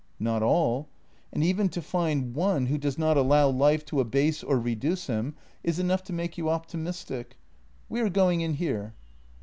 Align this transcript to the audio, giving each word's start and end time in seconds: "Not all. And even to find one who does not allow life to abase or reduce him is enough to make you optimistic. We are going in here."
"Not 0.29 0.41
all. 0.41 0.87
And 1.31 1.43
even 1.43 1.69
to 1.69 1.79
find 1.79 2.33
one 2.33 2.65
who 2.65 2.79
does 2.79 2.97
not 2.97 3.17
allow 3.17 3.49
life 3.49 3.85
to 3.85 3.99
abase 3.99 4.41
or 4.41 4.57
reduce 4.59 5.05
him 5.05 5.35
is 5.63 5.77
enough 5.77 6.03
to 6.05 6.11
make 6.11 6.39
you 6.39 6.49
optimistic. 6.49 7.37
We 7.87 8.01
are 8.01 8.09
going 8.09 8.41
in 8.41 8.55
here." 8.55 8.95